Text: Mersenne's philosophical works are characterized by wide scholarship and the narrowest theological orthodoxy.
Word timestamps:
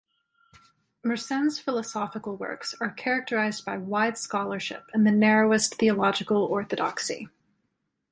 Mersenne's 1.05 1.59
philosophical 1.59 2.35
works 2.35 2.73
are 2.81 2.89
characterized 2.89 3.63
by 3.63 3.77
wide 3.77 4.17
scholarship 4.17 4.89
and 4.95 5.05
the 5.05 5.11
narrowest 5.11 5.75
theological 5.75 6.43
orthodoxy. 6.43 7.27